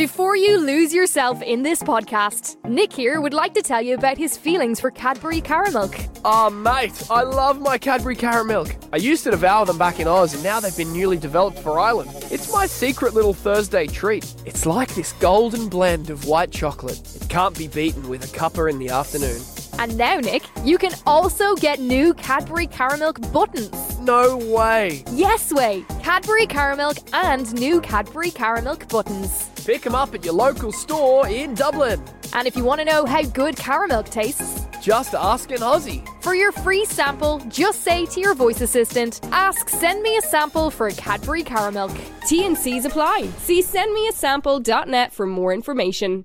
[0.00, 4.16] Before you lose yourself in this podcast, Nick here would like to tell you about
[4.16, 6.08] his feelings for Cadbury Caramilk.
[6.24, 8.74] Oh, mate, I love my Cadbury Caramilk.
[8.94, 11.78] I used to devour them back in Oz, and now they've been newly developed for
[11.78, 12.12] Ireland.
[12.30, 14.34] It's my secret little Thursday treat.
[14.46, 16.98] It's like this golden blend of white chocolate.
[17.16, 19.42] It can't be beaten with a cuppa in the afternoon.
[19.78, 23.98] And now, Nick, you can also get new Cadbury Caramilk buttons.
[24.00, 25.04] No way.
[25.12, 25.84] Yes way!
[26.02, 29.49] Cadbury Caramilk and new Cadbury Caramilk buttons.
[29.64, 32.02] Pick them up at your local store in Dublin.
[32.32, 36.02] And if you want to know how good caramilk tastes, Just ask an Aussie.
[36.22, 40.70] for your free sample, just say to your voice assistant, ask send me a sample
[40.70, 41.94] for a Cadbury Caramilk.
[42.26, 43.28] T&Cs apply.
[43.38, 46.24] See sendmeasample.net for more information.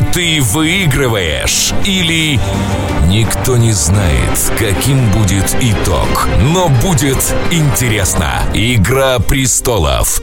[0.00, 2.38] ты выигрываешь, или
[3.06, 6.28] никто не знает, каким будет итог.
[6.40, 7.18] Но будет
[7.50, 8.42] интересно.
[8.52, 10.20] Игра престолов.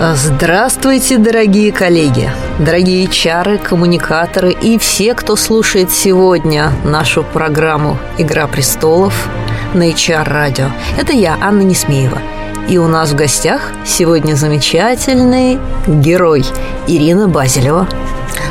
[0.00, 9.28] Здравствуйте, дорогие коллеги, дорогие чары, коммуникаторы и все, кто слушает сегодня нашу программу «Игра престолов»
[9.72, 10.66] на HR радио.
[10.98, 12.20] Это я, Анна Несмеева.
[12.68, 16.46] И у нас в гостях сегодня замечательный герой
[16.86, 17.86] Ирина Базилева.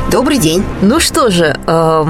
[0.08, 0.64] Добрый день.
[0.82, 2.04] Ну что же, э,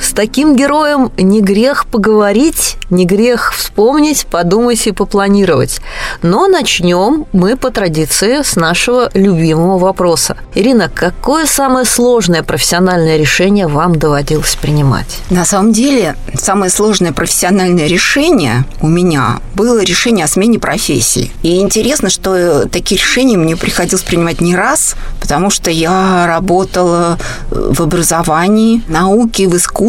[0.00, 5.80] с таким героем не грех поговорить, не грех вспомнить, подумать и попланировать.
[6.22, 10.36] Но начнем мы по традиции с нашего любимого вопроса.
[10.54, 15.18] Ирина, какое самое сложное профессиональное решение вам доводилось принимать?
[15.30, 21.30] На самом деле, самое сложное профессиональное решение у меня было решение о смене профессии.
[21.42, 27.18] И интересно, что э, такие решения мне приходилось принимать не раз, потому что я работала
[27.50, 29.87] э, в образовании, науке, в искусстве,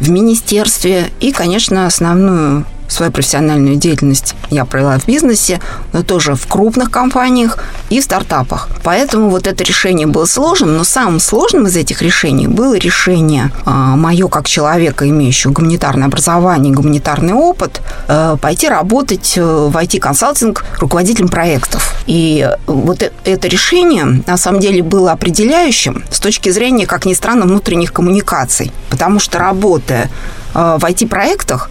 [0.00, 5.60] в министерстве и, конечно, основную свою профессиональную деятельность я провела в бизнесе,
[5.92, 7.58] но тоже в крупных компаниях
[7.90, 8.68] и в стартапах.
[8.82, 13.96] Поэтому вот это решение было сложным, но самым сложным из этих решений было решение а,
[13.96, 21.28] мое как человека, имеющего гуманитарное образование, гуманитарный опыт, э, пойти работать э, в IT-консалтинг руководителем
[21.28, 21.94] проектов.
[22.06, 27.14] И вот э- это решение на самом деле было определяющим с точки зрения, как ни
[27.14, 28.72] странно, внутренних коммуникаций.
[28.90, 30.10] Потому что работая
[30.54, 31.70] э, в IT-проектах,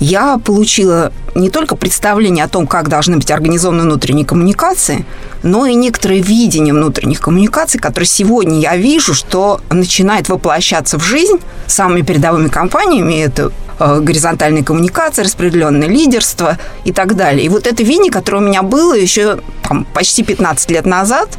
[0.00, 5.04] я получила не только представление о том, как должны быть организованы внутренние коммуникации,
[5.42, 11.38] но и некоторое видение внутренних коммуникаций, которые сегодня я вижу, что начинает воплощаться в жизнь
[11.66, 13.22] самыми передовыми компаниями.
[13.22, 17.44] Это э, горизонтальные коммуникации, распределенное лидерство и так далее.
[17.44, 21.38] И вот это видение, которое у меня было еще там, почти 15 лет назад,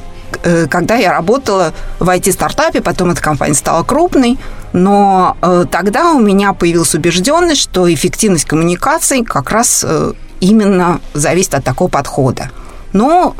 [0.70, 4.38] когда я работала в IT-стартапе, потом эта компания стала крупной,
[4.74, 11.56] но э, тогда у меня появилась убежденность, что эффективность коммуникаций как раз э, именно зависит
[11.56, 12.52] от такого подхода.
[12.94, 13.36] Но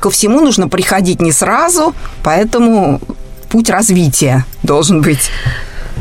[0.00, 3.00] ко всему нужно приходить не сразу, поэтому
[3.50, 5.30] путь развития должен быть.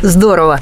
[0.02, 0.60] Здорово.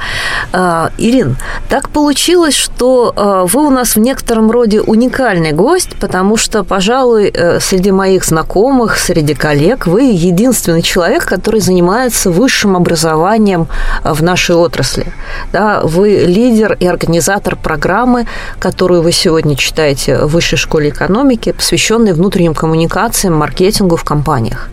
[0.51, 1.37] А, Ирин,
[1.69, 7.31] так получилось, что а, вы у нас в некотором роде уникальный гость, потому что, пожалуй,
[7.33, 13.67] э, среди моих знакомых, среди коллег, вы единственный человек, который занимается высшим образованием
[14.03, 15.05] а, в нашей отрасли.
[15.53, 18.25] Да, вы лидер и организатор программы,
[18.59, 24.69] которую вы сегодня читаете в Высшей школе экономики, посвященной внутренним коммуникациям, маркетингу в компаниях.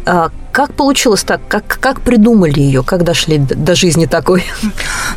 [0.56, 1.42] Как получилось так?
[1.48, 2.82] Как, как придумали ее?
[2.82, 4.42] Как дошли до жизни такой?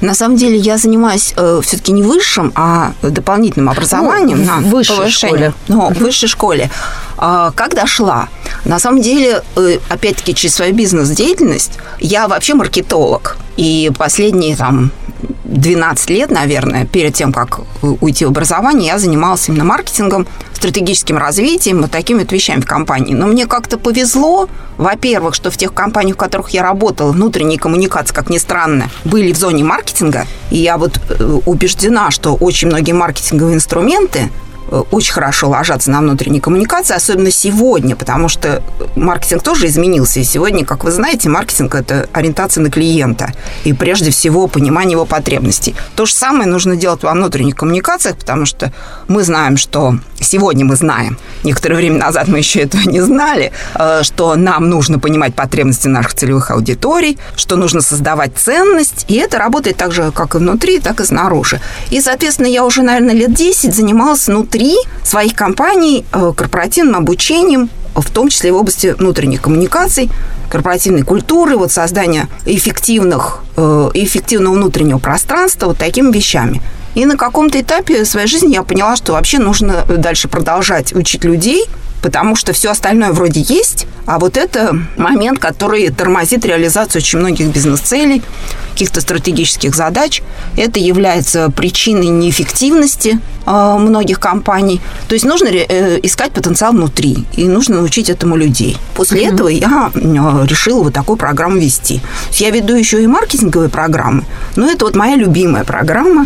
[0.01, 4.39] На самом деле я занимаюсь э, все-таки не высшим, а дополнительным образованием.
[4.39, 5.37] Ну, на в высшей повышение.
[5.37, 5.53] школе.
[5.69, 6.69] Ну, в высшей школе.
[7.15, 8.27] А, как дошла?
[8.65, 13.37] На самом деле, э, опять-таки, через свою бизнес-деятельность я вообще маркетолог.
[13.55, 14.91] И последние там
[15.49, 21.81] 12 лет, наверное, перед тем, как уйти в образование, я занималась именно маркетингом, стратегическим развитием,
[21.81, 23.13] вот такими вот вещами в компании.
[23.13, 28.13] Но мне как-то повезло, во-первых, что в тех компаниях, в которых я работала, внутренние коммуникации,
[28.13, 30.27] как ни странно, были в зоне маркетинга.
[30.51, 34.29] И я вот э, убеждена, что очень многие маркетинговые инструменты
[34.91, 38.61] очень хорошо ложатся на внутренние коммуникации, особенно сегодня, потому что
[38.95, 40.19] маркетинг тоже изменился.
[40.19, 43.33] И сегодня, как вы знаете, маркетинг– это ориентация на клиента.
[43.63, 45.75] И прежде всего понимание его потребностей.
[45.95, 48.71] То же самое нужно делать во внутренних коммуникациях, потому что
[49.07, 54.03] мы знаем, что сегодня мы знаем, некоторое время назад мы еще этого не знали, э,
[54.03, 59.77] что нам нужно понимать потребности наших целевых аудиторий, что нужно создавать ценность, и это работает
[59.77, 61.59] так же, как и внутри, так и снаружи.
[61.89, 64.58] И, соответственно, я уже, наверное, лет 10 занималась внутри
[65.03, 70.09] своих компаний э, корпоративным обучением, в том числе в области внутренних коммуникаций,
[70.49, 76.61] корпоративной культуры, вот создания эффективных, э, эффективного внутреннего пространства, вот такими вещами.
[76.95, 81.65] И на каком-то этапе своей жизни я поняла, что вообще нужно дальше продолжать учить людей,
[82.01, 87.53] потому что все остальное вроде есть, а вот это момент, который тормозит реализацию очень многих
[87.53, 88.23] бизнес-целей,
[88.79, 90.21] каких-то стратегических задач.
[90.55, 94.79] Это является причиной неэффективности э, многих компаний.
[95.09, 98.77] То есть нужно э, искать потенциал внутри, и нужно научить этому людей.
[98.95, 99.33] После mm-hmm.
[99.33, 99.99] этого я э,
[100.47, 102.01] решила вот такую программу вести.
[102.33, 104.23] Я веду еще и маркетинговые программы,
[104.55, 106.25] но это вот моя любимая программа,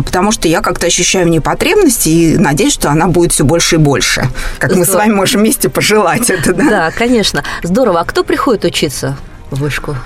[0.00, 3.76] потому что я как-то ощущаю в ней потребности и надеюсь, что она будет все больше
[3.76, 4.28] и больше.
[4.58, 4.78] Как Здорово.
[4.78, 6.70] мы с вами можем вместе пожелать это, да?
[6.70, 7.44] Да, конечно.
[7.62, 8.00] Здорово.
[8.00, 9.16] А кто приходит учиться
[9.50, 9.96] в вышку?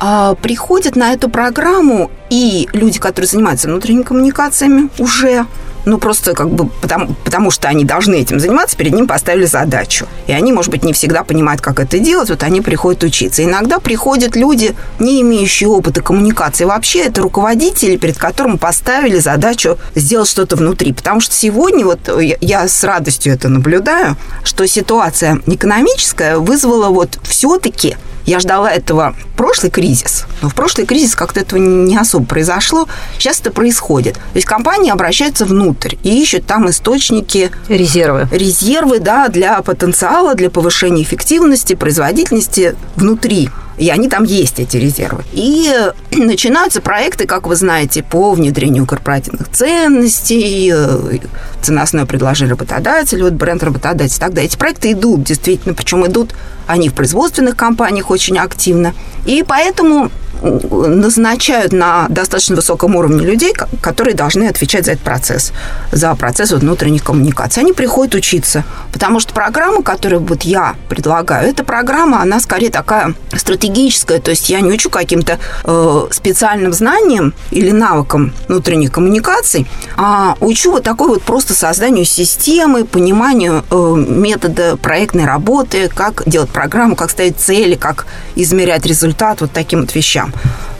[0.00, 5.46] а, приходят на эту программу и люди, которые занимаются внутренними коммуникациями уже,
[5.84, 10.06] ну, просто как бы потому, потому что они должны этим заниматься, перед ним поставили задачу.
[10.26, 13.44] И они, может быть, не всегда понимают, как это делать, вот они приходят учиться.
[13.44, 16.64] Иногда приходят люди, не имеющие опыта коммуникации.
[16.64, 20.92] Вообще это руководители, перед которым поставили задачу сделать что-то внутри.
[20.92, 22.00] Потому что сегодня, вот
[22.40, 27.96] я с радостью это наблюдаю, что ситуация экономическая вызвала вот все-таки
[28.26, 32.88] я ждала этого прошлый кризис, но в прошлый кризис как-то этого не особо произошло.
[33.18, 34.14] Сейчас это происходит.
[34.14, 37.50] То есть компании обращаются внутрь и ищут там источники...
[37.68, 38.28] Резервы.
[38.30, 45.24] Резервы, да, для потенциала, для повышения эффективности, производительности внутри и они там есть, эти резервы.
[45.32, 45.72] И
[46.12, 51.18] начинаются проекты, как вы знаете, по внедрению корпоративных ценностей, э,
[51.62, 54.48] ценностное предложение работодателя, вот бренд работодателя и так далее.
[54.48, 56.34] Эти проекты идут, действительно, причем идут
[56.66, 58.92] они в производственных компаниях очень активно.
[59.24, 60.10] И поэтому
[60.42, 65.52] назначают на достаточно высоком уровне людей, которые должны отвечать за этот процесс,
[65.92, 67.62] за процесс внутренних коммуникаций.
[67.62, 73.14] Они приходят учиться, потому что программа, которую вот я предлагаю, эта программа, она скорее такая
[73.36, 79.66] стратегическая, то есть я не учу каким-то э, специальным знаниям или навыкам внутренних коммуникаций,
[79.96, 86.50] а учу вот такой вот просто созданию системы, пониманию э, метода проектной работы, как делать
[86.50, 90.29] программу, как ставить цели, как измерять результат, вот таким вот вещам.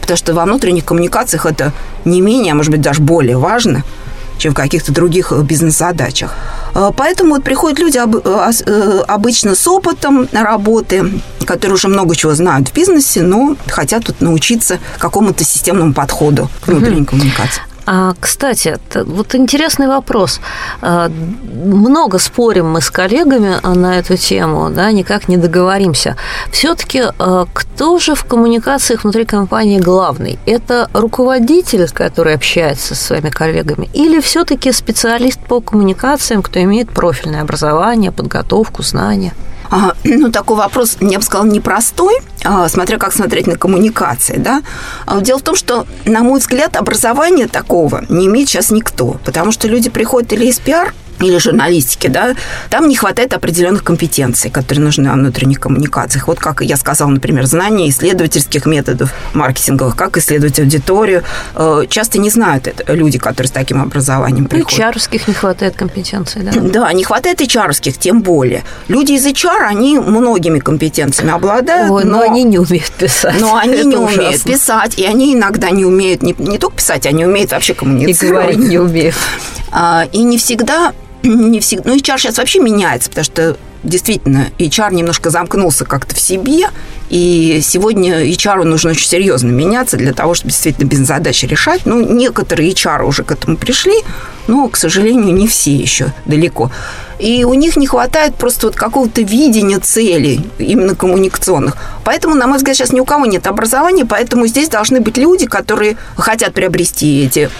[0.00, 1.72] Потому что во внутренних коммуникациях это
[2.04, 3.84] не менее, а может быть даже более важно,
[4.38, 6.34] чем в каких-то других э, бизнес-задачах.
[6.74, 11.12] Э, поэтому вот приходят люди э, обычно с опытом работы,
[11.44, 16.68] которые уже много чего знают в бизнесе, но хотят тут научиться какому-то системному подходу к
[16.68, 17.62] внутренней коммуникации.
[17.92, 20.40] А, кстати, вот интересный вопрос.
[20.80, 26.14] А, много спорим мы с коллегами на эту тему, да, никак не договоримся.
[26.52, 30.38] Все-таки а, кто же в коммуникациях внутри компании главный?
[30.46, 37.42] Это руководитель, который общается со своими коллегами, или все-таки специалист по коммуникациям, кто имеет профильное
[37.42, 39.32] образование, подготовку, знания?
[39.70, 42.14] А, ну, такой вопрос, я бы сказала, непростой,
[42.44, 44.62] а, смотря как смотреть на коммуникации, да.
[45.06, 49.52] А, дело в том, что, на мой взгляд, образования такого не имеет сейчас никто, потому
[49.52, 52.34] что люди приходят или из пиар, или журналистики, да,
[52.70, 56.28] там не хватает определенных компетенций, которые нужны во внутренних коммуникациях.
[56.28, 61.22] Вот как я сказала, например, знания исследовательских методов маркетинговых, как исследовать аудиторию.
[61.54, 64.96] Э, часто не знают это люди, которые с таким образованием приходят.
[64.96, 66.52] HR не хватает компетенций, да?
[66.60, 68.64] Да, не хватает HR тем более.
[68.88, 73.40] Люди из HR, они многими компетенциями обладают, Ой, но, но они не умеют писать.
[73.40, 74.22] Но они это не ужасно.
[74.22, 78.52] умеют писать, и они иногда не умеют не, не только писать, они умеют вообще коммуницировать.
[78.52, 79.14] И говорить не умеют.
[79.70, 81.90] А, и не всегда не всегда...
[81.90, 86.66] Ну, HR сейчас вообще меняется, потому что действительно HR немножко замкнулся как-то в себе,
[87.08, 91.82] и сегодня HR нужно очень серьезно меняться для того, чтобы действительно бизнес-задачи решать.
[91.86, 93.96] Ну, некоторые HR уже к этому пришли,
[94.46, 96.70] но, к сожалению, не все еще далеко.
[97.18, 101.76] И у них не хватает просто вот какого-то видения целей, именно коммуникационных.
[102.04, 105.46] Поэтому, на мой взгляд, сейчас ни у кого нет образования, поэтому здесь должны быть люди,
[105.46, 107.50] которые хотят приобрести эти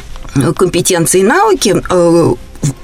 [0.56, 2.34] компетенции и навыки, э,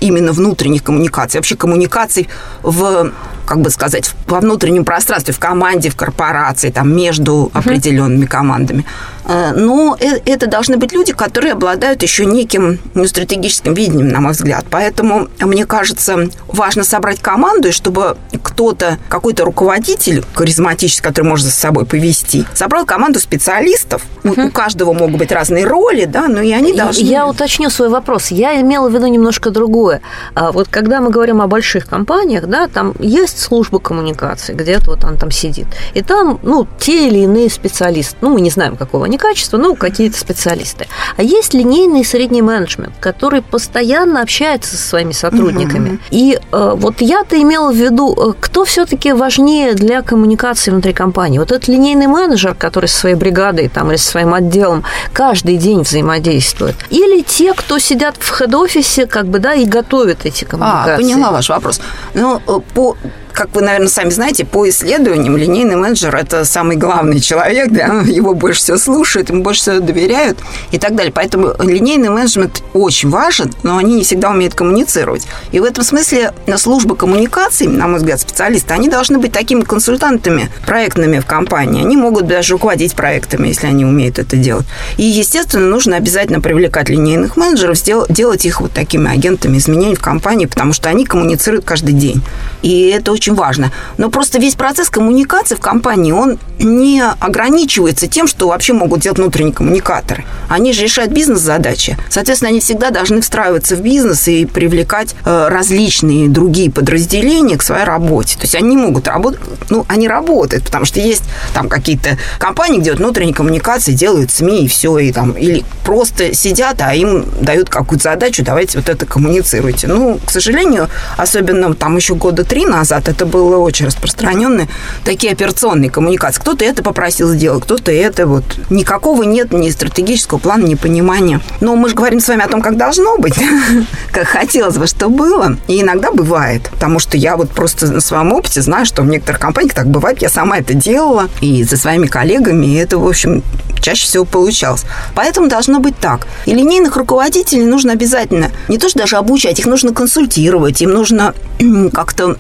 [0.00, 2.28] именно внутренних коммуникаций, вообще коммуникаций
[2.62, 3.12] в
[3.47, 8.85] как бы сказать, во внутреннем пространстве, в команде, в корпорации, там, между определенными командами.
[9.26, 14.21] Э, но э, это должны быть люди, которые обладают еще неким ну, стратегическим видением, на
[14.21, 14.64] мой взгляд.
[14.71, 21.52] Поэтому, мне кажется, важно собрать команду, и чтобы кто-то, какой-то руководитель харизматический, который может за
[21.52, 24.02] собой повести, собрал команду специалистов.
[24.25, 24.47] Угу.
[24.47, 27.02] У, каждого могут быть разные роли, да, но и они должны...
[27.02, 28.30] Я уточню свой вопрос.
[28.30, 30.00] Я имела в виду немножко другое.
[30.35, 34.90] А вот когда мы говорим о больших компаниях, да, там есть есть служба коммуникации, где-то
[34.90, 35.66] вот он там сидит.
[35.95, 38.16] И там, ну, те или иные специалисты.
[38.21, 40.87] Ну, мы не знаем, какого они качества, ну, какие-то специалисты.
[41.16, 45.90] А есть линейный средний менеджмент, который постоянно общается со своими сотрудниками.
[45.90, 45.99] Угу.
[46.11, 51.38] И э, вот я-то имела в виду, э, кто все-таки важнее для коммуникации внутри компании.
[51.38, 55.82] Вот этот линейный менеджер, который со своей бригадой там, или со своим отделом каждый день
[55.82, 56.76] взаимодействует.
[56.90, 60.92] Или те, кто сидят в хед-офисе, как бы, да, и готовят эти а, коммуникации.
[60.92, 61.80] А, поняла ваш вопрос.
[62.14, 62.96] Ну, э, по
[63.37, 68.35] как вы, наверное, сами знаете, по исследованиям линейный менеджер– это самый главный человек, да, его
[68.35, 70.38] больше всего слушают, ему больше всего доверяют
[70.71, 71.12] и так далее.
[71.12, 75.26] Поэтому линейный менеджмент очень важен, но они не всегда умеют коммуницировать.
[75.52, 80.49] И в этом смысле служба коммуникаций, на мой взгляд, специалисты, они должны быть такими консультантами
[80.64, 81.85] проектными в компании.
[81.85, 84.66] Они могут даже руководить проектами, если они умеют это делать.
[84.97, 87.76] И, естественно, нужно обязательно привлекать линейных менеджеров,
[88.09, 92.23] делать их вот такими агентами изменений в компании, потому что они коммуницируют каждый день.
[92.62, 93.73] И это очень очень важно.
[93.99, 99.18] Но просто весь процесс коммуникации в компании, он не ограничивается тем, что вообще могут делать
[99.18, 100.25] внутренние коммуникаторы.
[100.49, 101.97] Они же решают бизнес-задачи.
[102.09, 107.85] Соответственно, они всегда должны встраиваться в бизнес и привлекать э, различные другие подразделения к своей
[107.85, 108.37] работе.
[108.37, 109.40] То есть они могут работать,
[109.71, 114.64] ну, они работают, потому что есть там какие-то компании, где вот внутренние коммуникации делают СМИ
[114.64, 119.04] и все, и там, или просто сидят, а им дают какую-то задачу, давайте вот это
[119.04, 119.88] коммуницируйте.
[119.88, 124.68] Ну, к сожалению, особенно там еще года три назад это было очень распространенные
[125.04, 126.40] такие операционные коммуникации.
[126.40, 128.44] Кто-то это попросил сделать, кто-то это вот.
[128.68, 131.40] Никакого нет ни стратегического плана, ни понимания.
[131.61, 133.35] Но мы же говорим с вами о том, как должно быть,
[134.12, 135.56] как хотелось бы, что было.
[135.68, 136.68] И иногда бывает.
[136.70, 140.20] Потому что я вот просто на своем опыте знаю, что в некоторых компаниях так бывает.
[140.20, 141.28] Я сама это делала.
[141.40, 142.66] И со своими коллегами.
[142.66, 143.42] И это, в общем,
[143.87, 144.85] чаще всего получалось.
[145.14, 146.26] Поэтому должно быть так.
[146.47, 151.35] И линейных руководителей нужно обязательно не то, что даже обучать, их нужно консультировать, им нужно
[151.93, 152.37] как-то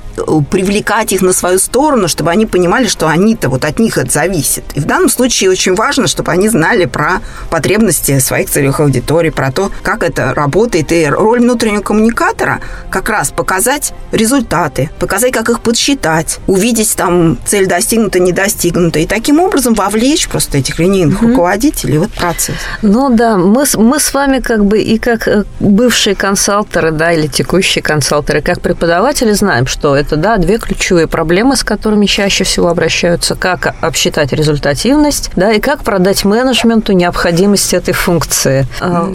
[0.50, 4.10] привлекать привлекать их на свою сторону, чтобы они понимали, что они-то вот от них это
[4.10, 4.64] зависит.
[4.74, 9.50] И в данном случае очень важно, чтобы они знали про потребности своих целевых аудиторий, про
[9.50, 10.92] то, как это работает.
[10.92, 12.60] И роль внутреннего коммуникатора
[12.90, 18.98] как раз показать результаты, показать, как их подсчитать, увидеть там цель достигнута, не достигнута.
[18.98, 21.35] И таким образом вовлечь просто этих линейных mm-hmm.
[21.36, 22.56] Руководителей в этот процесс.
[22.82, 27.26] Ну да, мы, мы с вами как бы и как э, бывшие консалтеры, да, или
[27.26, 32.68] текущие консалтеры, как преподаватели знаем, что это, да, две ключевые проблемы, с которыми чаще всего
[32.68, 38.66] обращаются, как обсчитать результативность, да, и как продать менеджменту необходимость этой функции.
[38.80, 39.08] А,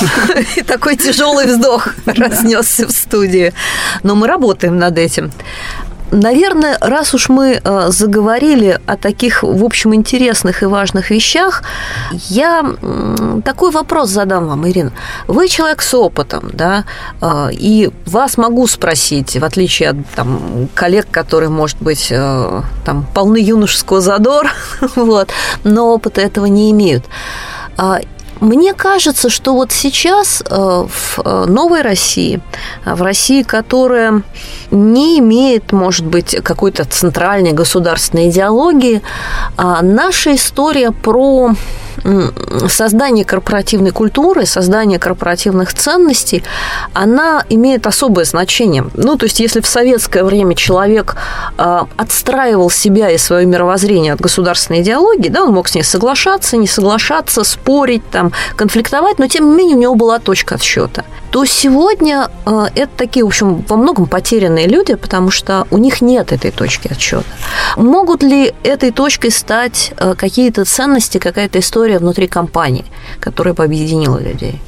[0.56, 3.52] и такой тяжелый вздох разнесся в студии.
[4.02, 5.32] Но мы работаем над этим.
[6.10, 11.62] Наверное, раз уж мы э, заговорили о таких, в общем, интересных и важных вещах,
[12.28, 12.64] я
[13.44, 14.92] такой вопрос задам вам, Ирина.
[15.26, 16.84] Вы человек с опытом, да,
[17.20, 23.06] э, и вас могу спросить, в отличие от там, коллег, которые, может быть, э, там,
[23.12, 24.50] полны юношеского задора,
[24.96, 25.30] вот,
[25.64, 27.04] но опыта этого не имеют.
[28.40, 32.40] Мне кажется, что вот сейчас э, в э, новой России,
[32.84, 34.22] э, в России, которая
[34.70, 39.00] не имеет, может быть, какой-то центральной государственной идеологии,
[39.56, 41.54] а наша история про
[42.68, 46.42] создание корпоративной культуры, создание корпоративных ценностей,
[46.92, 48.86] она имеет особое значение.
[48.94, 51.16] Ну, то есть, если в советское время человек
[51.58, 56.56] а, отстраивал себя и свое мировоззрение от государственной идеологии, да, он мог с ней соглашаться,
[56.56, 61.04] не соглашаться, спорить, там, конфликтовать, но тем не менее у него была точка отсчета
[61.36, 66.00] то сегодня а, это такие, в общем, во многом потерянные люди, потому что у них
[66.00, 67.26] нет этой точки отсчета.
[67.76, 72.84] Могут ли этой точкой стать а, какие-то ценности, какая-то история внутри компании,
[73.20, 74.60] которая бы объединила людей?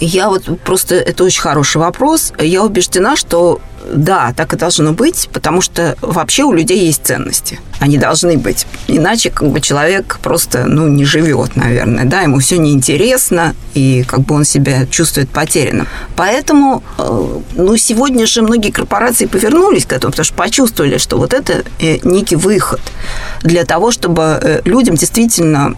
[0.00, 2.32] Я вот просто, это очень хороший вопрос.
[2.38, 3.60] Я убеждена, что
[3.92, 7.60] да, так и должно быть, потому что вообще у людей есть ценности.
[7.80, 8.66] Они должны быть.
[8.88, 12.04] Иначе как бы человек просто ну, не живет, наверное.
[12.04, 15.86] Да, ему все неинтересно, и как бы он себя чувствует потерянным.
[16.16, 21.34] Поэтому э, ну, сегодня же многие корпорации повернулись к этому, потому что почувствовали, что вот
[21.34, 22.80] это э, некий выход.
[23.42, 25.74] для того, чтобы э, людям действительно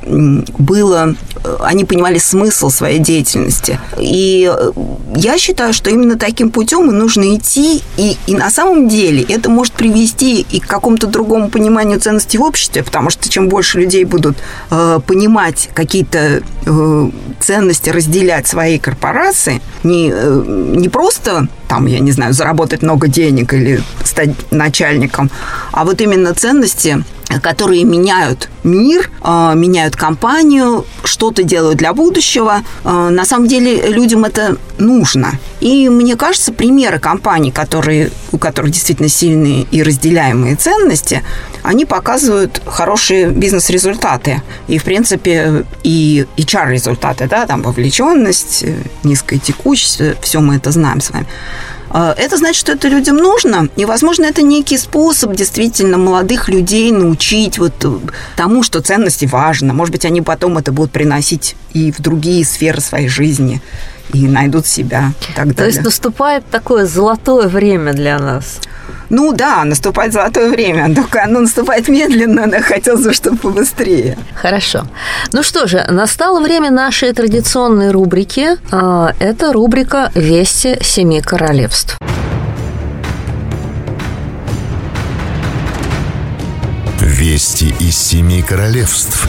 [0.59, 1.15] было,
[1.61, 3.79] они понимали смысл своей деятельности.
[3.99, 4.73] И э,
[5.15, 9.51] я считаю, что именно таким путем и нужно идти, и, и на самом деле это
[9.51, 14.05] может привести и к какому-то другому пониманию ценностей в обществе, потому что чем больше людей
[14.05, 14.37] будут
[14.71, 17.11] э, понимать какие-то э,
[17.41, 23.53] ценности, разделять своей корпорации, не, э, не просто там, я не знаю, заработать много денег
[23.53, 25.31] или стать начальником,
[25.73, 27.05] а вот именно ценности
[27.43, 32.63] которые меняют мир, а, меняют компанию, что-то делают для будущего.
[32.85, 35.33] А, на самом деле людям это нужно.
[35.61, 41.23] И мне кажется, примеры компаний, которые, у которых действительно сильные и разделяемые ценности,
[41.63, 44.43] они показывают хорошие бизнес-результаты.
[44.69, 48.65] И, в принципе, и HR-результаты, да, там вовлеченность,
[49.03, 51.27] низкая текучесть, все мы это знаем с вами.
[51.99, 56.93] А, это значит, что это людям нужно, и, возможно, это некий способ действительно молодых людей
[56.93, 57.91] научить вот э,
[58.37, 59.73] тому, что ценности важно.
[59.73, 63.63] Может быть, они потом это будут приносить и в другие сферы своей жизни,
[64.13, 65.55] и найдут себя и так далее.
[65.55, 68.61] То есть наступает такое золотое время для нас.
[69.09, 74.19] Ну да, наступает золотое время, только оно наступает медленно, но хотелось бы, чтобы побыстрее.
[74.35, 74.87] Хорошо.
[75.33, 78.59] Ну что же, настало время нашей традиционной рубрики.
[78.73, 81.97] А, это рубрика «Вести семи королевств».
[87.01, 89.29] Вести из семи королевств.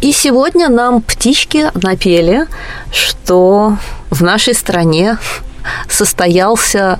[0.00, 2.46] И сегодня нам птички напели,
[2.92, 3.76] что
[4.08, 5.18] в нашей стране
[5.88, 6.98] состоялся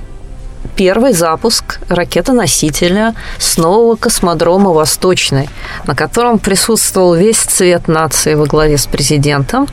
[0.75, 5.49] первый запуск ракетоносителя с нового космодрома «Восточный»,
[5.85, 9.67] на котором присутствовал весь цвет нации во главе с президентом.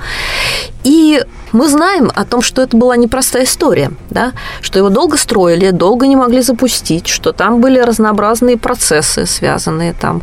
[0.85, 4.33] И мы знаем о том, что это была непростая история, да?
[4.61, 10.23] что его долго строили, долго не могли запустить, что там были разнообразные процессы, связанные там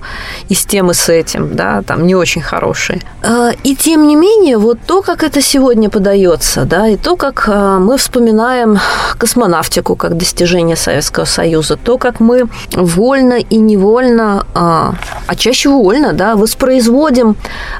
[0.50, 3.02] и с тем, и с этим, да, там не очень хорошие.
[3.24, 7.46] А, и тем не менее, вот то, как это сегодня подается, да, и то, как
[7.48, 8.80] а, мы вспоминаем
[9.18, 14.96] космонавтику как достижение Советского Союза, то, как мы вольно и невольно, а,
[15.28, 17.36] а чаще вольно, да, воспроизводим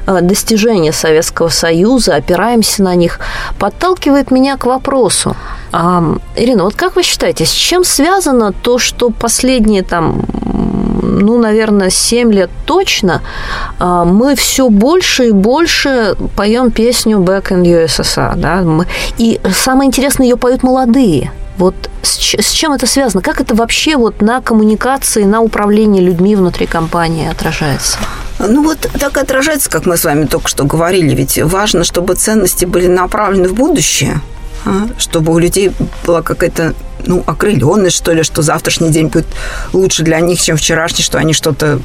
[0.06, 3.18] достижения Советского Союза, опираемся на них–
[3.58, 5.36] подталкивает меня к вопросу.
[5.72, 6.02] А,
[6.36, 10.22] Ирина, вот как вы считаете, с чем связано то, что последние там
[11.02, 13.22] ну, наверное, 7 лет точно,
[13.78, 18.36] а, мы все больше и больше поем песню Back in USSR.
[18.36, 18.64] Да?
[19.18, 21.32] И самое интересное, ее поют молодые.
[21.58, 23.22] Вот с, с чем это связано?
[23.22, 27.98] Как это вообще вот на коммуникации, на управлении людьми внутри компании отражается?
[28.38, 31.14] Ну вот так отражается, как мы с вами только что говорили.
[31.14, 34.20] Ведь важно, чтобы ценности были направлены в будущее,
[34.66, 34.88] а?
[34.98, 35.72] чтобы у людей
[36.04, 36.74] была какая-то
[37.06, 39.26] ну, окрыленность, что ли, что завтрашний день будет
[39.72, 41.80] лучше для них, чем вчерашний, что они что-то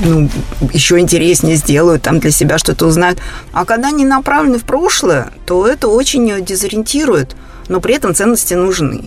[0.00, 0.28] ну,
[0.72, 3.18] еще интереснее сделают, там для себя что-то узнают.
[3.52, 7.36] А когда они направлены в прошлое, то это очень дезориентирует
[7.70, 9.04] но при этом ценности нужны.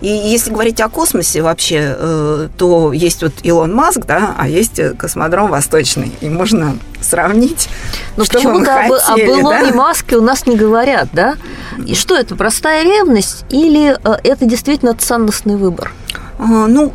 [0.00, 4.80] И если говорить о космосе вообще, э, то есть вот Илон Маск, да, а есть
[4.98, 6.12] космодром Восточный.
[6.20, 7.68] И можно сравнить,
[8.16, 9.74] Но что почему-то об, об Илоне да?
[9.74, 11.36] Маске у нас не говорят, да?
[11.86, 15.92] И что это, простая ревность или э, это действительно ценностный выбор?
[16.38, 16.90] А, ну,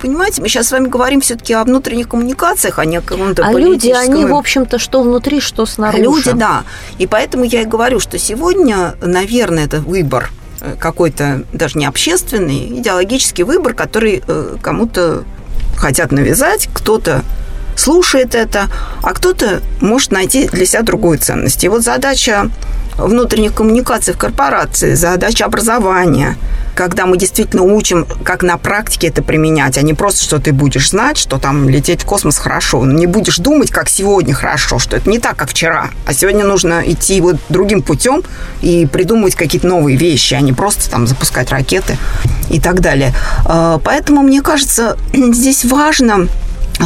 [0.00, 3.52] понимаете, мы сейчас с вами говорим все-таки о внутренних коммуникациях, а не о каком-то А
[3.52, 6.02] люди, они, в общем-то, что внутри, что снаружи.
[6.02, 6.64] Люди, да.
[6.98, 10.30] И поэтому я и говорю, что сегодня, наверное, это выбор–
[10.78, 15.24] какой-то даже не общественный, идеологический выбор, который э, кому-то
[15.76, 17.22] хотят навязать, кто-то
[17.76, 18.68] слушает это,
[19.02, 21.62] а кто-то может найти для себя другую ценность.
[21.64, 22.50] И вот задача
[22.96, 26.36] внутренних коммуникаций в корпорации, задача образования–
[26.74, 30.90] когда мы действительно учим, как на практике это применять, а не просто, что ты будешь
[30.90, 32.84] знать, что там лететь в космос хорошо.
[32.84, 35.90] Не будешь думать, как сегодня хорошо, что это не так, как вчера.
[36.06, 38.22] А сегодня нужно идти вот другим путем
[38.60, 41.96] и придумывать какие-то новые вещи, а не просто там запускать ракеты
[42.50, 43.14] и так далее.
[43.44, 46.28] А, поэтому, мне кажется, здесь важно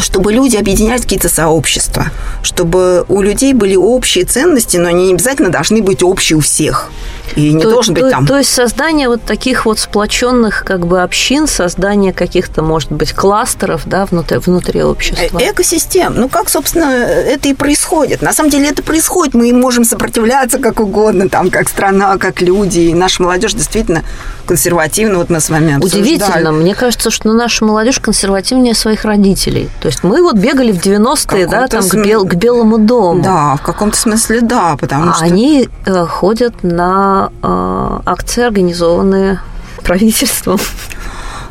[0.01, 2.07] чтобы люди объединялись какие-то сообщества,
[2.43, 6.91] чтобы у людей были общие ценности, но они не обязательно должны быть общие у всех.
[7.37, 8.27] И не то, должен то, быть там.
[8.27, 13.83] То есть создание вот таких вот сплоченных как бы общин, создание каких-то, может быть, кластеров,
[13.87, 15.39] да, внутри, внутри общества.
[15.39, 16.15] Э, экосистем.
[16.17, 18.23] Ну, как, собственно, это и происходит.
[18.23, 19.35] На самом деле это происходит.
[19.35, 22.81] Мы можем сопротивляться как угодно, там, как страна, как люди.
[22.81, 24.03] И наша молодежь действительно
[24.47, 25.19] консервативна.
[25.19, 26.03] Вот мы с вами обсуждали.
[26.03, 26.53] Удивительно.
[26.53, 29.69] Мне кажется, что наша молодежь консервативнее своих родителей.
[29.81, 32.03] То есть мы вот бегали в 90-е, да, там, см...
[32.03, 33.23] к, бел, к Белому дому.
[33.23, 35.25] Да, в каком-то смысле да, потому а что...
[35.25, 39.41] Они э, ходят на э, акции, организованные
[39.85, 40.59] правительством.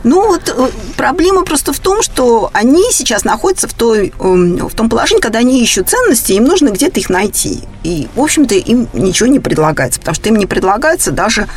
[0.04, 4.74] Ну, вот э, проблема просто в том, что они сейчас находятся в, той, эм, в
[4.74, 7.62] том положении, когда они ищут ценности, им нужно где-то их найти.
[7.84, 11.48] И, в общем-то, им ничего не предлагается, потому что им не предлагается даже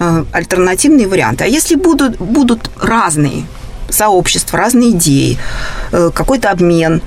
[0.00, 1.44] э, альтернативные варианты.
[1.44, 3.44] А если будут, будут разные
[3.94, 5.38] сообщества, разные идеи,
[5.92, 7.00] э, какой-то обмен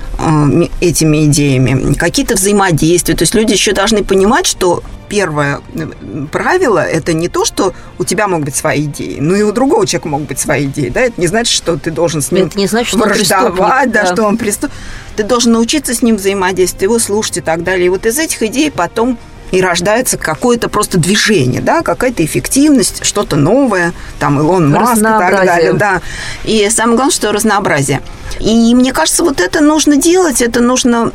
[0.82, 3.16] этими идеями, какие-то взаимодействия.
[3.16, 5.88] То есть люди еще должны понимать, что первое э,
[6.32, 9.86] правило– это не то, что у тебя могут быть свои идеи, но и у другого
[9.86, 10.90] человека могут быть свои идеи.
[10.90, 11.02] Да?
[11.02, 14.14] Это не значит, что ты должен с ним это не значит, что враждовать, да, да,
[14.14, 14.76] что он преступник.
[15.16, 17.88] Ты должен научиться с ним взаимодействовать, его слушать и так далее.
[17.88, 19.18] И вот из этих идей потом
[19.52, 25.46] и рождается какое-то просто движение, да, какая-то эффективность, что-то новое, там Илон Маск и так
[25.46, 26.02] далее, да.
[26.44, 28.02] И самое главное, что разнообразие.
[28.40, 31.12] И мне кажется, вот это нужно делать, это нужно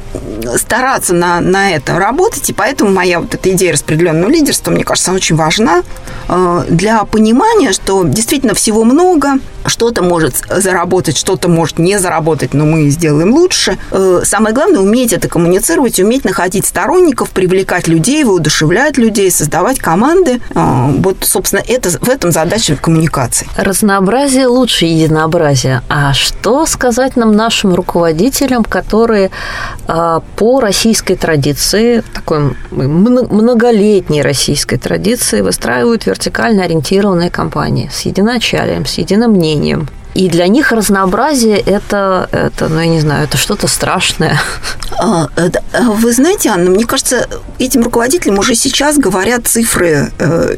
[0.57, 5.11] стараться на, на это работать, и поэтому моя вот эта идея распределенного лидерства, мне кажется,
[5.11, 5.83] она очень важна
[6.29, 9.35] э, для понимания, что действительно всего много,
[9.67, 13.79] что-то может заработать, что-то может не заработать, но мы сделаем лучше.
[13.91, 20.41] Э, самое главное, уметь это коммуницировать, уметь находить сторонников, привлекать людей, воодушевлять людей, создавать команды.
[20.55, 23.47] Э, вот, собственно, это, в этом задача коммуникации.
[23.57, 25.83] Разнообразие лучше единообразия.
[25.89, 29.31] А что сказать нам нашим руководителям, которые
[29.89, 38.95] э, по российской традиции, такой многолетней российской традиции, выстраивают вертикально ориентированные компании с единоначалием, с
[38.95, 39.89] единым мнением, мнением.
[40.15, 44.41] И для них разнообразие это, это, ну, я не знаю, это что-то страшное.
[44.99, 45.29] А,
[45.73, 47.27] а вы знаете, Анна, мне кажется,
[47.59, 50.57] этим руководителям уже сейчас говорят цифры э,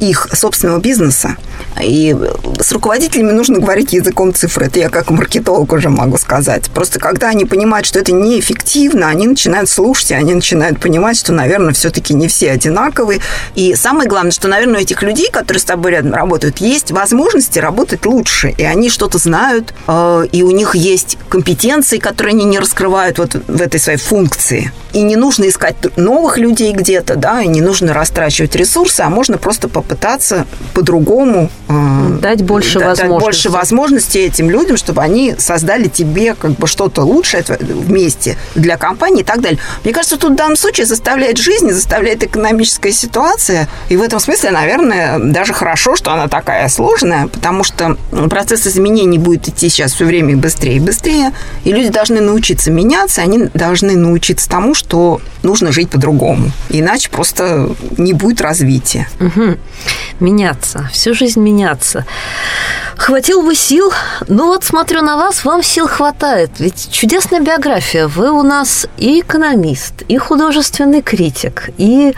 [0.00, 1.36] их собственного бизнеса.
[1.82, 2.16] И
[2.58, 4.64] с руководителями нужно говорить языком цифр.
[4.64, 6.70] Это я как маркетолог уже могу сказать.
[6.70, 11.32] Просто когда они понимают, что это неэффективно, они начинают слушать, и они начинают понимать, что,
[11.32, 13.20] наверное, все-таки не все одинаковые.
[13.54, 17.58] И самое главное, что, наверное, у этих людей, которые с тобой рядом работают, есть возможности
[17.58, 18.54] работать лучше.
[18.56, 23.34] И они что-то знают, э, и у них есть компетенции, которые они не раскрывают вот
[23.34, 24.72] в этой своей функции.
[24.92, 29.36] И не нужно искать новых людей где-то, да, и не нужно растрачивать ресурсы, а можно
[29.36, 31.45] просто попытаться по-другому
[32.20, 33.24] дать больше возможностей.
[33.24, 39.20] больше возможностей этим людям, чтобы они создали тебе как бы что-то лучшее вместе для компании
[39.20, 39.58] и так далее.
[39.84, 43.68] Мне кажется, тут в данном случае заставляет жизнь, заставляет экономическая ситуация.
[43.88, 47.96] И в этом смысле, наверное, даже хорошо, что она такая сложная, потому что
[48.30, 51.32] процесс изменений будет идти сейчас все время быстрее и быстрее,
[51.64, 56.50] и люди должны научиться меняться, они должны научиться тому, что нужно жить по-другому.
[56.68, 59.08] Иначе просто не будет развития.
[59.20, 59.56] Угу.
[60.20, 62.04] Меняться, всю жизнь меняться.
[62.96, 63.92] Хватил бы сил.
[64.26, 66.50] Ну вот смотрю на вас, вам сил хватает.
[66.58, 68.08] Ведь чудесная биография.
[68.08, 72.14] Вы у нас и экономист, и художественный критик, и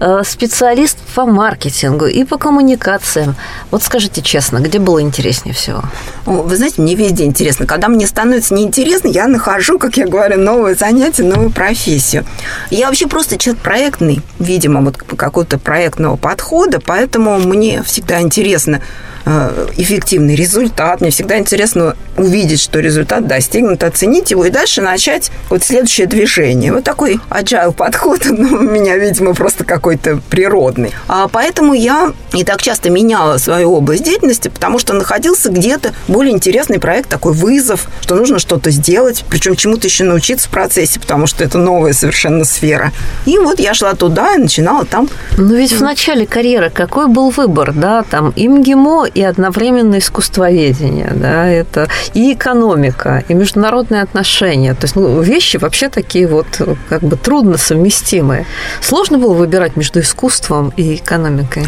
[0.00, 3.36] э, специалист по маркетингу, и по коммуникациям.
[3.70, 5.82] Вот скажите честно, где было интереснее всего?
[6.26, 7.66] Вы знаете, мне везде интересно.
[7.66, 12.26] Когда мне становится неинтересно, я нахожу, как я говорю, новое занятие, новую профессию.
[12.70, 18.57] Я вообще просто человек проектный, видимо, вот какого-то проектного подхода, поэтому мне всегда интересно
[19.30, 21.02] Э, эффективный результат.
[21.02, 26.72] Мне всегда интересно увидеть, что результат достигнут, оценить его и дальше начать вот следующее движение.
[26.72, 30.94] Вот такой agile подход ну, у меня, видимо, просто какой-то природный.
[31.08, 36.32] А поэтому я не так часто меняла свою область деятельности, потому что находился где-то более
[36.32, 41.26] интересный проект, такой вызов, что нужно что-то сделать, причем чему-то еще научиться в процессе, потому
[41.26, 42.92] что это новая совершенно сфера.
[43.26, 45.10] И вот я шла туда и начинала там.
[45.36, 51.12] Но ведь в начале карьеры какой был выбор, да, там и МГИМО, и одновременно искусствоведение,
[51.14, 54.74] да, это и экономика, и международные отношения.
[54.74, 56.46] То есть ну, вещи вообще такие вот
[56.88, 58.46] как бы трудно совместимые.
[58.80, 61.64] Сложно было выбирать между искусством и экономикой?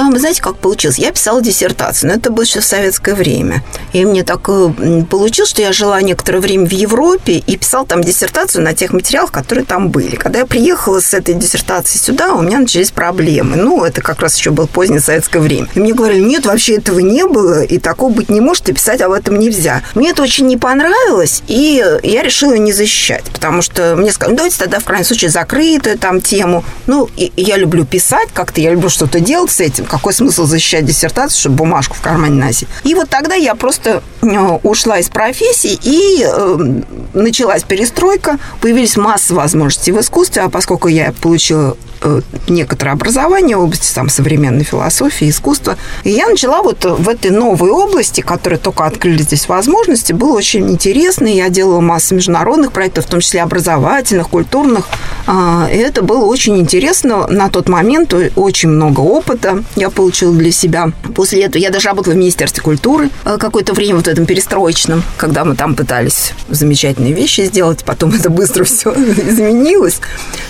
[0.00, 0.96] Там, знаете, как получилось?
[0.96, 3.62] Я писала диссертацию, но это было еще в советское время.
[3.92, 8.02] И мне так э, получилось, что я жила некоторое время в Европе и писала там
[8.02, 10.16] диссертацию на тех материалах, которые там были.
[10.16, 13.56] Когда я приехала с этой диссертацией сюда, у меня начались проблемы.
[13.56, 15.68] Ну, это как раз еще было позднее советское время.
[15.74, 18.72] И мне говорили, нет, вообще это этого не было, и такого быть не может, и
[18.72, 19.82] писать об этом нельзя.
[19.94, 24.36] Мне это очень не понравилось, и я решила не защищать, потому что мне сказали, ну,
[24.38, 26.64] давайте тогда в крайнем случае закрытую там тему.
[26.86, 29.84] Ну, я люблю писать как-то, я люблю что-то делать с этим.
[29.90, 32.68] Какой смысл защищать диссертацию, чтобы бумажку в кармане носить?
[32.84, 36.82] И вот тогда я просто ушла из профессии, и э,
[37.14, 43.60] началась перестройка, появились масса возможностей в искусстве, а поскольку я получила Э, некоторое образование в
[43.60, 45.76] области там, современной философии, искусства.
[46.02, 50.70] И я начала вот в этой новой области, которая только открыли здесь возможности, было очень
[50.70, 51.26] интересно.
[51.26, 54.86] Я делала массу международных проектов, в том числе образовательных, культурных.
[55.26, 57.26] А, и это было очень интересно.
[57.26, 60.92] На тот момент очень много опыта я получила для себя.
[61.14, 65.44] После этого я даже работала в Министерстве культуры э, какое-то время вот этом перестроечном, когда
[65.44, 67.84] мы там пытались замечательные вещи сделать.
[67.84, 70.00] Потом это быстро все изменилось.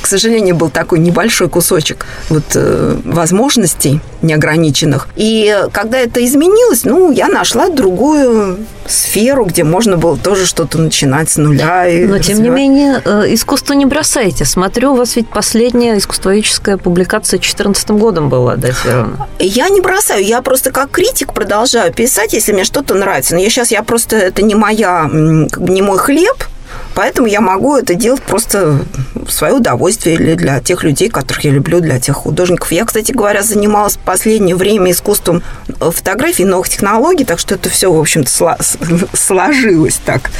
[0.02, 5.08] К сожалению, был такой небольшой большой кусочек вот, э, возможностей неограниченных.
[5.16, 11.30] И когда это изменилось, ну, я нашла другую сферу, где можно было тоже что-то начинать
[11.30, 11.86] с нуля.
[11.88, 12.26] И Но, развивать.
[12.26, 14.44] тем не менее, э, искусство не бросайте.
[14.44, 19.28] Смотрю, у вас ведь последняя искусствоведческая публикация 2014 годом была датирована.
[19.38, 23.34] Я не бросаю, я просто как критик продолжаю писать, если мне что-то нравится.
[23.34, 26.44] Но я сейчас, я просто, это не моя, не мой хлеб,
[26.94, 28.80] Поэтому я могу это делать просто
[29.14, 32.72] в свое удовольствие или для тех людей, которых я люблю, для тех художников.
[32.72, 35.42] Я, кстати говоря, занималась в последнее время искусством
[35.78, 38.30] фотографий, новых технологий, так что это все, в общем-то,
[39.12, 40.30] сложилось так.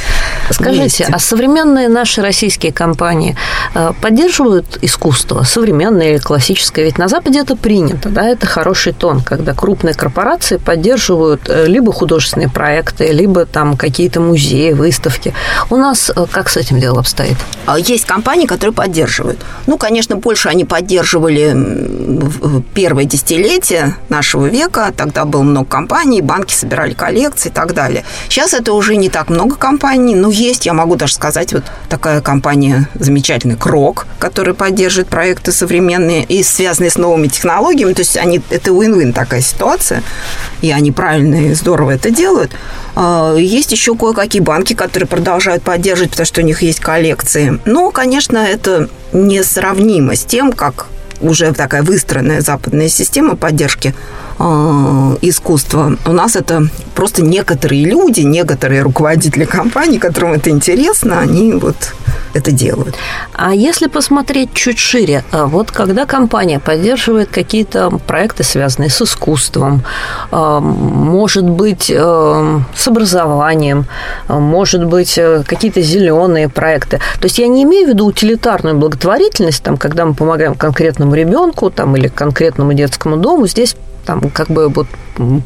[0.49, 1.07] Скажите, вместе.
[1.11, 3.35] а современные наши российские компании
[3.73, 6.85] э, поддерживают искусство, современное или классическое?
[6.85, 11.91] Ведь на Западе это принято, да, это хороший тон, когда крупные корпорации поддерживают э, либо
[11.93, 15.33] художественные проекты, либо там какие-то музеи, выставки.
[15.69, 17.37] У нас как как с этим делом обстоит?
[17.67, 19.39] А, есть компании, которые поддерживают.
[19.67, 21.55] Ну, конечно, больше они поддерживали
[22.73, 24.91] первое десятилетие нашего века.
[24.97, 28.05] Тогда было много компаний, банки собирали коллекции и так далее.
[28.27, 32.21] Сейчас это уже не так много компаний, но есть, я могу даже сказать, вот такая
[32.21, 37.93] компания замечательная, Крок, которая поддерживает проекты современные и связанные с новыми технологиями.
[37.93, 40.01] То есть они, это win-win такая ситуация,
[40.61, 42.51] и они правильно и здорово это делают.
[42.95, 47.59] А, есть еще кое-какие банки, которые продолжают поддерживать, потому что у них есть коллекции.
[47.65, 50.87] Но, конечно, это несравнимо с тем, как
[51.21, 53.93] уже такая выстроенная западная система поддержки
[55.21, 55.97] искусства.
[56.05, 56.63] У нас это
[56.95, 61.75] просто некоторые люди, некоторые руководители компаний, которым это интересно, они вот
[62.33, 62.95] это делают.
[63.33, 69.83] А если посмотреть чуть шире, э, вот когда компания поддерживает какие-то проекты, связанные с искусством,
[70.31, 73.85] э, может быть, э, с образованием,
[74.27, 76.97] может быть, какие-то зеленые проекты.
[77.19, 81.69] То есть я не имею в виду утилитарную благотворительность, там, когда мы помогаем конкретному ребенку
[81.69, 83.47] там, или конкретному детскому дому.
[83.47, 84.87] Здесь там как бы вот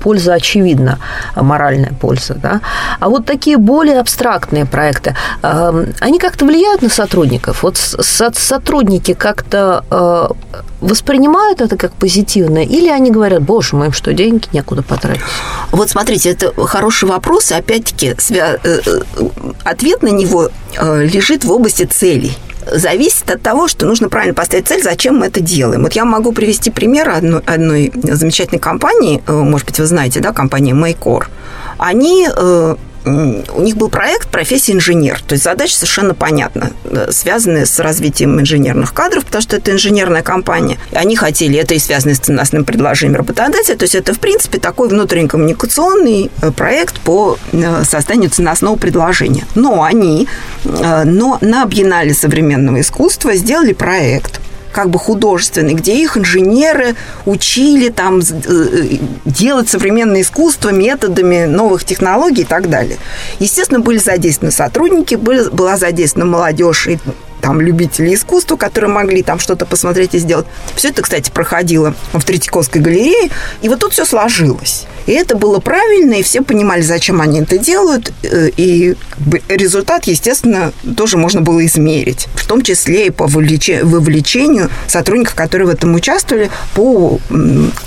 [0.02, 1.00] польза очевидна,
[1.36, 2.62] моральная польза, да.
[3.00, 7.64] А вот такие более абстрактные проекты, эм, они как-то влияют на сотрудников?
[7.64, 14.48] Вот сотрудники как-то э, воспринимают это как позитивное, или они говорят, боже мой, что, деньги
[14.54, 15.24] некуда потратить?
[15.72, 18.80] Вот смотрите, это хороший вопрос, и опять-таки э, э,
[19.64, 22.38] ответ на него лежит в области целей
[22.72, 25.84] зависит от того, что нужно правильно поставить цель, зачем мы это делаем.
[25.84, 30.32] Вот я могу привести пример одной, одной замечательной компании, э, может быть, вы знаете, да,
[30.32, 31.26] компания Maycore.
[31.78, 35.22] Они э, у них был проект профессия инженер.
[35.22, 36.72] То есть задача совершенно понятна,
[37.12, 40.78] связанная с развитием инженерных кадров, потому что это инженерная компания.
[40.92, 44.60] И они хотели, это и связано с ценностным предложением работодателя, то есть это, в принципе,
[44.60, 45.28] такой внутренний
[46.42, 49.46] э, проект по э, созданию ценностного предложения.
[49.56, 50.28] Но они
[50.64, 54.42] э, но на Биеннале современного искусства сделали проект
[54.76, 62.42] как бы художественный, где их инженеры учили там э, делать современное искусство методами новых технологий
[62.42, 62.98] и так далее.
[63.40, 67.00] Естественно, были задействованы сотрудники, была задействована молодежь и
[67.40, 70.46] там любители искусства, которые могли там что-то посмотреть и сделать.
[70.76, 73.30] Все это, кстати, проходило в Третьяковской галерее,
[73.62, 74.88] и вот тут все сложилось.
[75.06, 78.96] И это было правильно, и все понимали, зачем они это делают, э, и
[79.50, 85.72] результат, естественно, тоже можно было измерить, в том числе и по вовлечению сотрудников, которые в
[85.72, 87.20] этом участвовали, по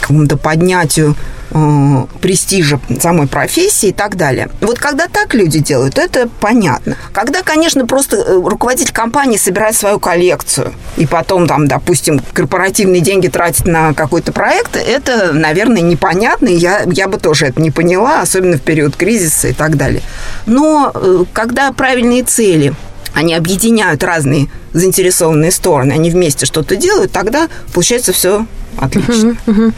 [0.01, 1.17] какому-то поднятию
[1.51, 4.51] Э, престижа самой профессии и так далее.
[4.61, 6.97] Вот когда так люди делают, это понятно.
[7.13, 13.29] Когда, конечно, просто э, руководитель компании собирает свою коллекцию и потом там, допустим, корпоративные деньги
[13.29, 18.57] тратит на какой-то проект, это, наверное, непонятно, я, я бы тоже это не поняла, особенно
[18.57, 20.03] в период кризиса и так далее.
[20.47, 22.75] Но э, когда правильные цели
[23.15, 28.47] они объединяют разные заинтересованные стороны, они вместе что-то делают, тогда получается все
[28.81, 29.37] отлично.
[29.47, 29.73] Угу, угу.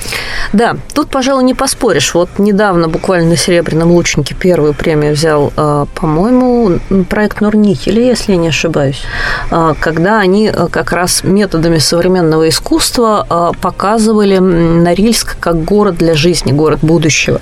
[0.53, 2.15] Да, тут, пожалуй, не поспоришь.
[2.15, 8.39] Вот недавно, буквально на «Серебряном лучнике» первую премию взял, э, по-моему, проект Норникеля, если я
[8.39, 9.03] не ошибаюсь,
[9.51, 16.53] э, когда они э, как раз методами современного искусства показывали Норильск как город для жизни,
[16.53, 17.41] город будущего.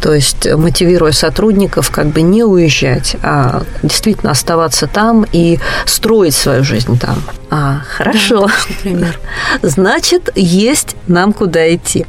[0.00, 6.64] То есть мотивируя сотрудников как бы не уезжать, а действительно оставаться там и строить свою
[6.64, 7.22] жизнь там.
[7.50, 8.48] А, хорошо.
[8.84, 9.08] Да.
[9.62, 12.06] Значит, есть нам куда идти.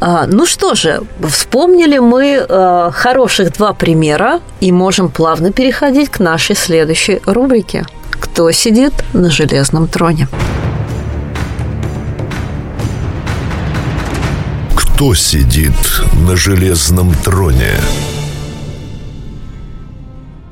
[0.00, 6.20] А, ну что же, вспомнили мы а, хороших два примера и можем плавно переходить к
[6.20, 7.84] нашей следующей рубрике.
[8.10, 10.28] Кто сидит на железном троне?
[14.74, 15.74] Кто сидит
[16.26, 17.72] на железном троне?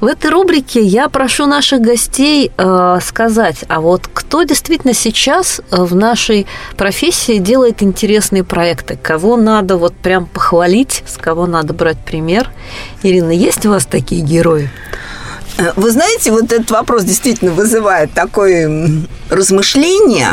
[0.03, 5.77] В этой рубрике я прошу наших гостей э, сказать, а вот кто действительно сейчас э,
[5.77, 11.99] в нашей профессии делает интересные проекты, кого надо вот прям похвалить, с кого надо брать
[11.99, 12.51] пример.
[13.05, 14.71] Ирина, есть у вас такие герои?
[15.59, 18.91] Э, вы знаете, вот этот вопрос действительно вызывает такое
[19.31, 20.33] размышление,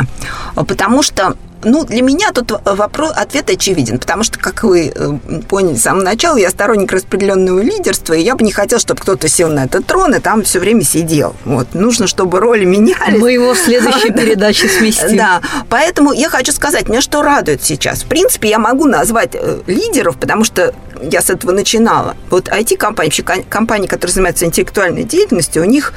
[0.56, 5.12] потому что ну, для меня тут вопрос, ответ очевиден, потому что, как вы э,
[5.48, 9.28] поняли с самого начала, я сторонник распределенного лидерства, и я бы не хотел, чтобы кто-то
[9.28, 11.34] сел на этот трон и там все время сидел.
[11.44, 11.74] Вот.
[11.74, 13.20] Нужно, чтобы роли менялись.
[13.20, 15.16] Мы его в следующей передаче сместим.
[15.16, 18.02] Да, поэтому я хочу сказать, меня что радует сейчас.
[18.02, 22.16] В принципе, я могу назвать э, лидеров, потому что я с этого начинала.
[22.30, 25.92] Вот IT-компании, вообще компании, которые занимаются интеллектуальной деятельностью, у них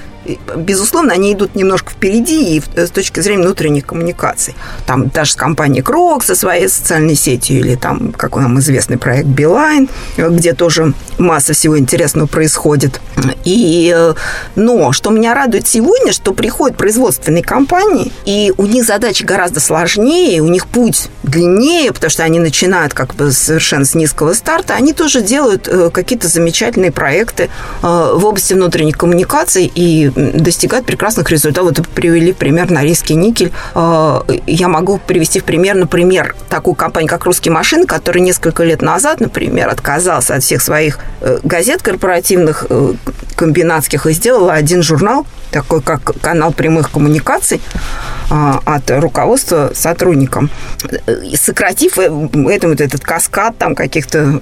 [0.55, 4.55] безусловно, они идут немножко впереди и с точки зрения внутренних коммуникаций.
[4.85, 9.27] Там даже с компанией Крок со своей социальной сетью или там, как нам известный проект
[9.27, 13.01] Билайн, где тоже масса всего интересного происходит.
[13.43, 13.95] И,
[14.55, 20.41] но что меня радует сегодня, что приходят производственные компании, и у них задачи гораздо сложнее,
[20.41, 24.92] у них путь длиннее, потому что они начинают как бы совершенно с низкого старта, они
[24.93, 31.77] тоже делают э, какие-то замечательные проекты э, в области внутренних коммуникаций и достигают прекрасных результатов.
[31.77, 33.51] Вот привели пример Норильский никель.
[33.73, 38.81] А, я могу привести в пример, например, такую компанию, как «Русские машины», которая несколько лет
[38.81, 42.93] назад, например, отказался от всех своих э, газет корпоративных, э,
[43.35, 47.61] комбинатских, и сделала один журнал, такой как канал прямых коммуникаций
[48.33, 50.49] от руководства сотрудникам.
[51.35, 52.05] Сократив э,
[52.49, 54.41] этим вот этот каскад там каких-то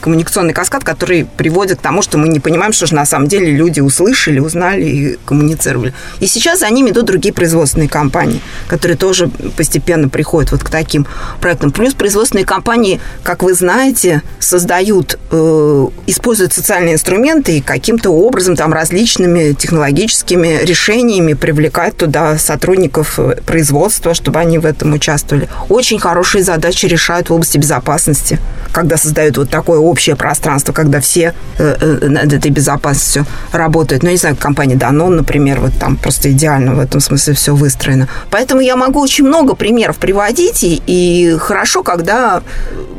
[0.00, 3.52] коммуникационный каскад, который приводит к тому, что мы не понимаем, что же на самом деле
[3.52, 5.92] люди услышали, узнали и коммуницировали.
[6.18, 11.06] И сейчас за ними идут другие производственные компании, которые тоже постепенно приходят вот к таким
[11.40, 11.70] проектам.
[11.70, 18.72] Плюс производственные компании, как вы знаете, создают, э, используют социальные инструменты и каким-то образом там
[18.72, 25.48] различными технологическими решениями привлекают туда сотрудников э, производства, чтобы они в этом участвовали.
[25.68, 28.38] Очень хорошие задачи решают в области безопасности,
[28.72, 34.02] когда создают вот такое общее пространство, когда все э, э, над этой безопасностью работают.
[34.02, 38.08] Ну, не знаю, компания Danone, например, вот там просто идеально в этом смысле все выстроено.
[38.30, 42.42] Поэтому я могу очень много примеров приводить, и хорошо, когда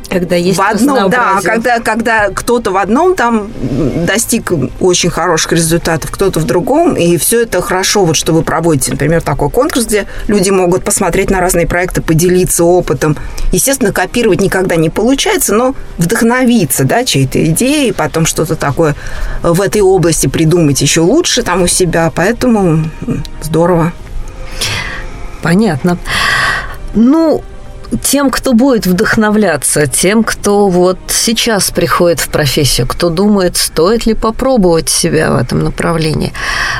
[0.09, 3.51] когда есть в одном, да, когда, когда кто-то в одном там
[4.05, 8.91] достиг очень хороших результатов, кто-то в другом, и все это хорошо, вот что вы проводите,
[8.91, 13.15] например, такой конкурс, где люди могут посмотреть на разные проекты, поделиться опытом.
[13.51, 18.95] Естественно, копировать никогда не получается, но вдохновиться, да, чьей-то идеей, потом что-то такое
[19.43, 22.85] в этой области придумать еще лучше там у себя, поэтому
[23.41, 23.93] здорово.
[25.41, 25.97] Понятно.
[26.93, 27.43] Ну,
[28.01, 34.13] тем, кто будет вдохновляться, тем, кто вот сейчас приходит в профессию, кто думает, стоит ли
[34.13, 36.33] попробовать себя в этом направлении,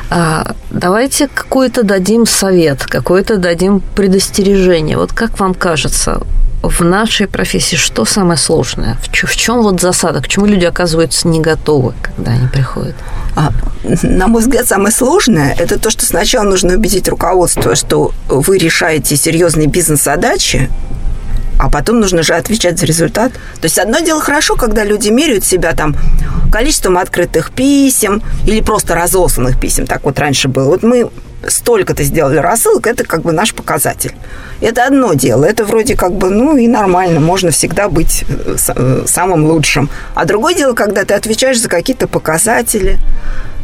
[0.10, 4.98] а, давайте какой-то дадим совет, какой-то дадим предостережение.
[4.98, 6.22] Вот как вам кажется,
[6.62, 8.98] в нашей профессии что самое сложное?
[9.02, 10.22] В, в чем вот засада?
[10.22, 12.96] К чему люди оказываются не готовы, когда они приходят?
[13.36, 13.52] А,
[14.04, 19.16] на мой взгляд, самое сложное– это то, что сначала нужно убедить руководство, что вы решаете
[19.16, 20.70] серьезные бизнес-задачи,
[21.58, 23.34] а потом нужно же отвечать за результат.
[23.34, 25.96] То есть одно дело хорошо, когда люди меряют себя там
[26.52, 29.86] количеством открытых писем или просто разосланных писем.
[29.86, 30.66] Так вот раньше было.
[30.66, 31.10] Вот мы
[31.48, 34.14] столько-то сделали рассылок, это как бы наш показатель.
[34.62, 39.04] Это одно дело, это вроде как бы, ну и нормально, можно всегда быть э, э,
[39.08, 39.90] самым лучшим.
[40.16, 42.98] А другое дело, когда ты отвечаешь за какие-то показатели,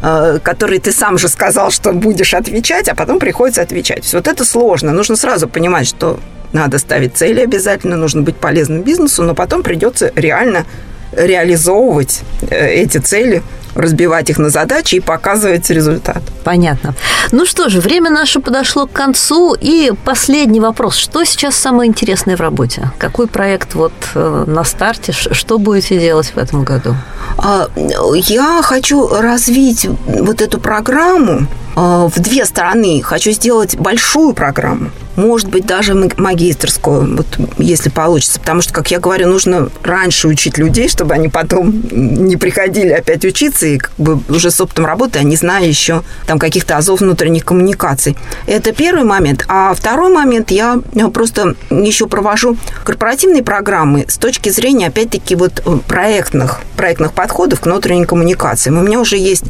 [0.02, 4.10] э, которые ты сам же сказал, что будешь отвечать, а потом приходится отвечать.
[4.14, 4.92] Вот это сложно.
[4.92, 6.18] Нужно сразу понимать, что
[6.52, 10.64] надо ставить цели обязательно, нужно быть полезным бизнесу, но потом придется реально
[11.12, 13.42] реализовывать эти цели,
[13.76, 16.22] разбивать их на задачи и показывать результат.
[16.44, 16.94] Понятно.
[17.32, 19.56] Ну что же, время наше подошло к концу.
[19.60, 20.96] И последний вопрос.
[20.96, 22.90] Что сейчас самое интересное в работе?
[22.98, 25.12] Какой проект вот э, на старте?
[25.12, 26.94] Что будете делать в этом году?
[27.38, 27.68] А,
[28.14, 33.02] я хочу развить вот эту программу а, в две стороны.
[33.02, 37.26] Хочу сделать большую программу может быть, даже магистрскую, вот,
[37.58, 38.38] если получится.
[38.38, 43.24] Потому что, как я говорю, нужно раньше учить людей, чтобы они потом не приходили опять
[43.24, 47.44] учиться, и как бы уже с опытом работы, не зная еще там каких-то азов внутренних
[47.44, 48.16] коммуникаций.
[48.46, 49.44] Это первый момент.
[49.48, 50.78] А второй момент, я
[51.12, 58.06] просто еще провожу корпоративные программы с точки зрения, опять-таки, вот проектных, проектных подходов к внутренним
[58.06, 58.78] коммуникациям.
[58.78, 59.44] У меня уже есть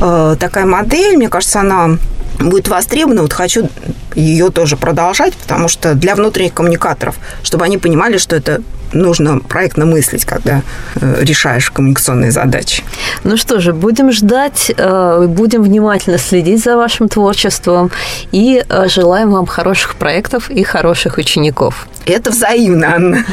[0.00, 1.98] э, такая модель, мне кажется, она
[2.38, 3.22] будет востребована.
[3.22, 3.68] Вот хочу
[4.14, 9.86] ее тоже продолжать, потому что для внутренних коммуникаторов, чтобы они понимали, что это нужно проектно
[9.86, 10.62] мыслить, когда
[10.96, 12.82] э, решаешь коммуникационные задачи.
[13.24, 17.90] Ну что же, будем ждать, э, будем внимательно следить за вашим творчеством
[18.32, 21.86] и э, желаем вам хороших проектов и хороших учеников.
[22.06, 23.24] Это взаимно, Анна.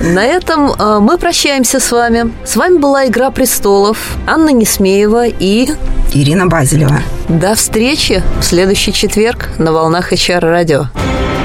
[0.00, 2.32] На этом мы прощаемся с вами.
[2.44, 3.98] С вами была «Игра престолов».
[4.26, 5.68] Анна Несмеева и...
[6.14, 7.00] Ирина Базилева.
[7.28, 10.86] До встречи в следующий четверг на волнах HR радио.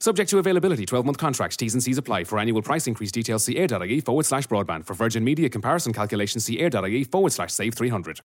[0.00, 2.24] Subject to availability, 12 month contracts, T's and C's apply.
[2.24, 4.84] For annual price increase details, see air.ie forward slash broadband.
[4.84, 8.20] For Virgin Media comparison calculations, see air.ie forward slash save 300.